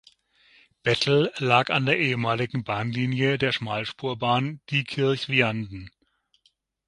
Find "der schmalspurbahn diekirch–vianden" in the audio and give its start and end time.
3.37-5.91